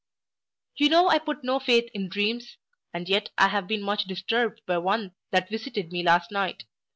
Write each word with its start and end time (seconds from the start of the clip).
You 0.77 0.89
know 0.89 1.09
I 1.09 1.19
put 1.19 1.43
no 1.43 1.59
faith 1.59 1.91
in 1.93 2.09
dreams; 2.09 2.57
and 2.91 3.07
yet 3.07 3.29
I 3.37 3.49
have 3.49 3.67
been 3.67 3.83
much 3.83 4.05
disturbed 4.05 4.59
by 4.65 4.79
one 4.79 5.13
that 5.29 5.47
visited 5.51 5.91
me 5.91 6.01
last 6.01 6.31
night. 6.31 6.63